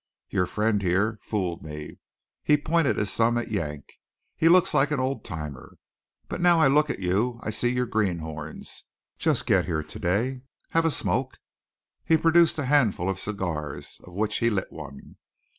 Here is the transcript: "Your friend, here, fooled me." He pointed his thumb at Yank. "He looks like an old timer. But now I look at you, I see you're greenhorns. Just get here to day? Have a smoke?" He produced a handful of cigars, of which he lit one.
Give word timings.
"Your 0.31 0.47
friend, 0.47 0.81
here, 0.81 1.19
fooled 1.21 1.61
me." 1.61 1.99
He 2.43 2.57
pointed 2.57 2.95
his 2.97 3.13
thumb 3.13 3.37
at 3.37 3.49
Yank. 3.51 3.83
"He 4.35 4.49
looks 4.49 4.73
like 4.73 4.89
an 4.89 4.99
old 4.99 5.23
timer. 5.23 5.77
But 6.27 6.41
now 6.41 6.59
I 6.59 6.69
look 6.69 6.89
at 6.89 6.97
you, 6.97 7.39
I 7.43 7.51
see 7.51 7.71
you're 7.71 7.85
greenhorns. 7.85 8.85
Just 9.19 9.45
get 9.45 9.65
here 9.65 9.83
to 9.83 9.99
day? 9.99 10.41
Have 10.71 10.85
a 10.85 10.89
smoke?" 10.89 11.37
He 12.03 12.17
produced 12.17 12.57
a 12.57 12.65
handful 12.65 13.11
of 13.11 13.19
cigars, 13.19 14.01
of 14.03 14.13
which 14.15 14.39
he 14.39 14.49
lit 14.49 14.71
one. 14.71 15.17